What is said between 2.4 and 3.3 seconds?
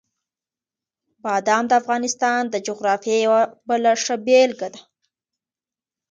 د جغرافیې